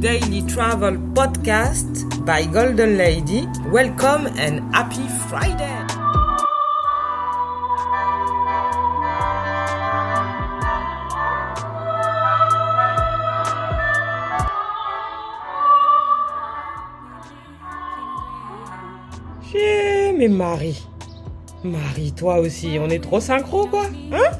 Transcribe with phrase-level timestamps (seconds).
[0.00, 3.48] Daily Travel Podcast by Golden Lady.
[3.72, 5.66] Welcome and happy Friday!
[19.50, 20.86] Chez mais Marie.
[21.64, 24.30] Marie, toi aussi, on est trop synchro quoi Hein?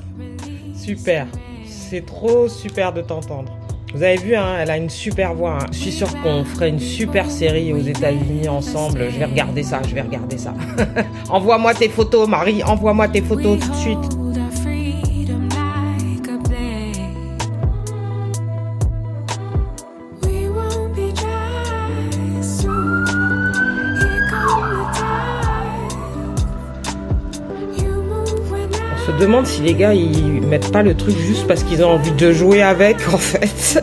[0.77, 1.27] Super.
[1.67, 3.58] C'est trop super de t'entendre.
[3.95, 5.59] Vous avez vu, hein, elle a une super voix.
[5.63, 5.67] hein.
[5.73, 9.07] Je suis sûre qu'on ferait une super série aux États-Unis ensemble.
[9.11, 10.53] Je vais regarder ça, je vais regarder ça.
[11.31, 12.63] envoie-moi tes photos, Marie.
[12.63, 14.18] Envoie-moi tes photos tout de suite.
[29.19, 32.13] Se demande si les gars ils mettent pas le truc juste parce qu'ils ont envie
[32.13, 33.83] de jouer avec en fait.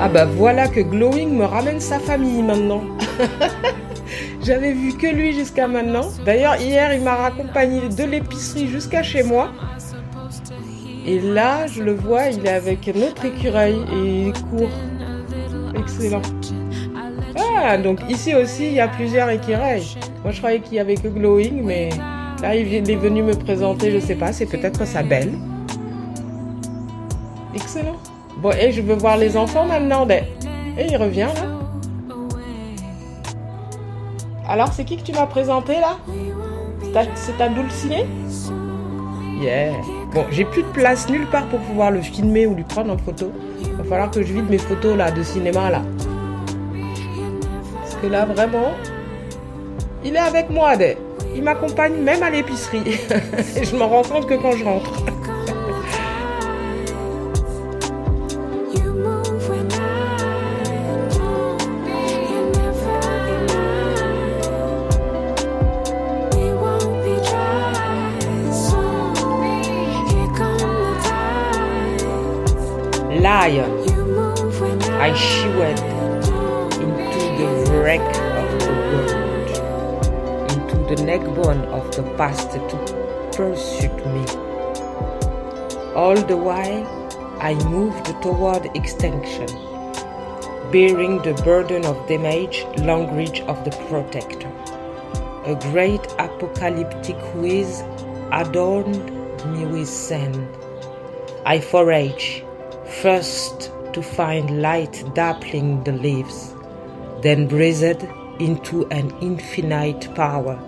[0.00, 2.82] Ah bah voilà que Glowing me ramène sa famille maintenant.
[4.42, 6.08] J'avais vu que lui jusqu'à maintenant.
[6.24, 9.50] D'ailleurs hier il m'a raccompagné de l'épicerie jusqu'à chez moi.
[11.06, 14.68] Et là je le vois, il est avec un autre écureuil et il court.
[15.78, 16.22] Excellent.
[17.38, 19.96] Ah donc ici aussi il y a plusieurs écureuils.
[20.22, 21.90] Moi je croyais qu'il y avait que Glowing mais
[22.42, 25.32] là il est venu me présenter, je sais pas, c'est peut-être sa belle.
[27.54, 27.96] Excellent.
[28.38, 30.04] Bon, et je veux voir les enfants maintenant.
[30.04, 30.24] ben.
[30.78, 31.56] Et il revient là.
[34.48, 35.96] Alors, c'est qui que tu m'as présenté là?
[37.16, 37.50] C'est ta- ta
[39.42, 39.72] Yeah.
[40.16, 42.96] Bon, j'ai plus de place nulle part pour pouvoir le filmer ou lui prendre en
[42.96, 43.30] photo.
[43.76, 45.82] Va falloir que je vide mes photos là de cinéma là.
[47.82, 48.72] Parce que là, vraiment,
[50.02, 50.72] il est avec moi.
[51.34, 52.98] Il m'accompagne même à l'épicerie.
[53.62, 54.90] Je m'en rends compte que quand je rentre.
[73.26, 73.72] Lion,
[75.02, 75.80] I shivered
[76.84, 78.06] into the wreck
[78.40, 79.50] of the world,
[80.52, 82.76] into the neckbone of the past to
[83.34, 84.24] pursue me.
[85.96, 86.86] All the while,
[87.40, 89.48] I moved toward extinction,
[90.70, 94.52] bearing the burden of damage, long reach of the protector.
[95.46, 97.82] A great apocalyptic whiz
[98.30, 99.04] adorned
[99.52, 100.46] me with sand.
[101.44, 102.45] I forage,
[102.88, 106.54] first to find light dappling the leaves,
[107.22, 108.06] then breathed
[108.40, 110.58] into an infinite power,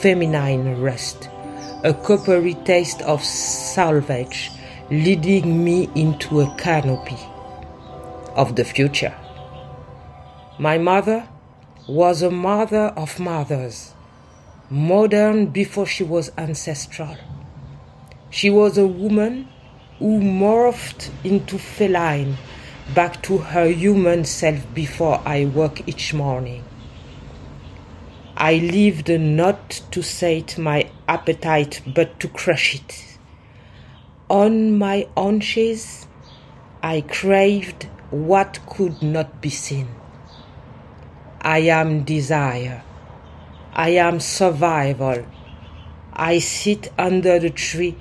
[0.00, 1.28] feminine rest,
[1.84, 4.50] a coppery taste of salvage,
[4.90, 7.18] leading me into a canopy
[8.34, 9.14] of the future.
[10.58, 11.28] My mother
[11.88, 13.94] was a mother of mothers,
[14.70, 17.16] modern before she was ancestral.
[18.30, 19.48] She was a woman
[19.98, 22.36] who morphed into feline
[22.94, 26.62] back to her human self before I woke each morning.
[28.36, 33.18] I lived not to sate my appetite but to crush it.
[34.28, 36.06] On my haunches,
[36.82, 39.88] I craved what could not be seen.
[41.40, 42.82] I am desire.
[43.72, 45.24] I am survival.
[46.12, 47.96] I sit under the tree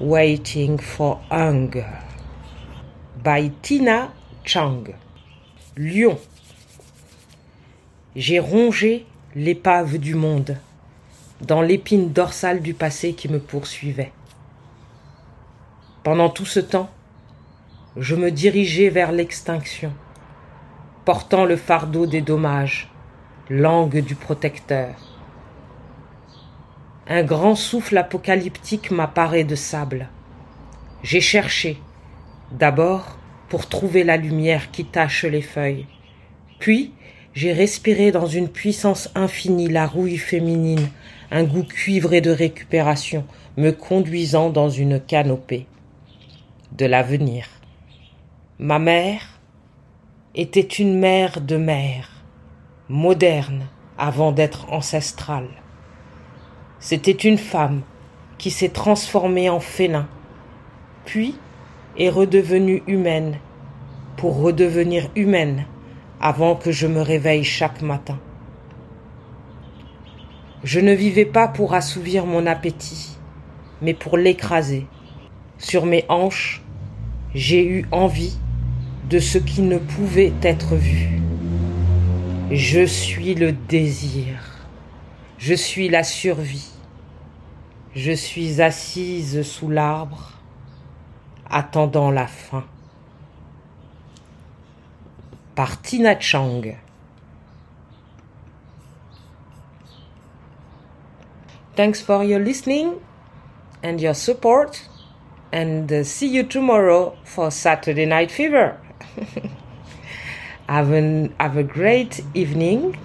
[0.00, 1.86] waiting for hunger.
[3.22, 4.10] By Tina
[4.44, 4.94] Chang.
[5.76, 6.18] Lion.
[8.16, 10.56] J'ai rongé l'épave du monde
[11.42, 14.12] dans l'épine dorsale du passé qui me poursuivait.
[16.02, 16.88] Pendant tout ce temps,
[17.96, 19.92] je me dirigeais vers l'extinction,
[21.04, 22.90] portant le fardeau des dommages,
[23.50, 25.09] langue du protecteur.
[27.12, 30.08] Un grand souffle apocalyptique m'apparaît de sable.
[31.02, 31.76] J'ai cherché,
[32.52, 33.18] d'abord
[33.48, 35.86] pour trouver la lumière qui tache les feuilles,
[36.60, 36.92] puis
[37.34, 40.88] j'ai respiré dans une puissance infinie la rouille féminine,
[41.32, 43.24] un goût cuivré de récupération,
[43.56, 45.66] me conduisant dans une canopée
[46.78, 47.48] de l'avenir.
[48.60, 49.40] Ma mère
[50.36, 52.08] était une mère de mère,
[52.88, 53.66] moderne
[53.98, 55.48] avant d'être ancestrale.
[56.80, 57.82] C'était une femme
[58.38, 60.08] qui s'est transformée en félin,
[61.04, 61.36] puis
[61.98, 63.36] est redevenue humaine
[64.16, 65.66] pour redevenir humaine
[66.22, 68.18] avant que je me réveille chaque matin.
[70.64, 73.18] Je ne vivais pas pour assouvir mon appétit,
[73.82, 74.86] mais pour l'écraser.
[75.58, 76.62] Sur mes hanches,
[77.34, 78.38] j'ai eu envie
[79.10, 81.20] de ce qui ne pouvait être vu.
[82.50, 84.50] Je suis le désir.
[85.38, 86.69] Je suis la survie.
[87.94, 90.38] Je suis assise sous l'arbre,
[91.50, 92.64] attendant la fin.
[95.56, 96.76] Par Tina Chang.
[101.74, 102.92] Thanks for your listening
[103.82, 104.88] and your support,
[105.50, 108.78] and see you tomorrow for Saturday Night Fever.
[110.68, 112.96] have, an, have a great evening,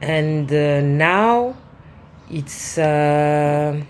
[0.00, 1.56] and uh, now
[2.30, 3.80] it's uh,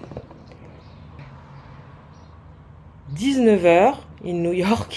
[3.15, 4.95] 19h in New York.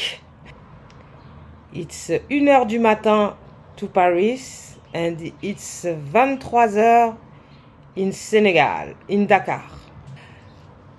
[1.73, 3.33] It's 1h du matin
[3.77, 7.17] to Paris, and it's 23h
[7.95, 9.63] in Senegal, in Dakar.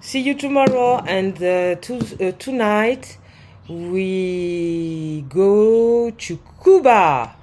[0.00, 3.18] See you tomorrow, and uh, to, uh, tonight
[3.68, 7.36] we go to Cuba.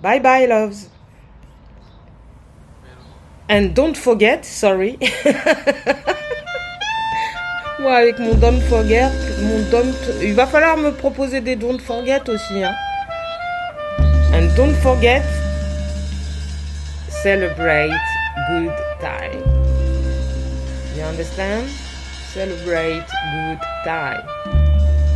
[0.00, 0.88] Bye bye, loves.
[3.52, 4.96] And don't forget, sorry.
[7.78, 9.12] Moi, avec mon don't forget,
[9.42, 9.94] mon don't.
[10.22, 12.62] Il va falloir me proposer des don't forget aussi.
[12.64, 12.74] Hein.
[14.32, 15.22] And don't forget,
[17.10, 17.92] celebrate
[18.48, 18.72] good
[19.02, 19.44] time.
[20.96, 21.68] You understand?
[22.32, 23.04] Celebrate
[23.34, 24.24] good time.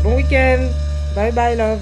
[0.02, 0.68] Bon week-end.
[1.14, 1.80] Bye bye, love.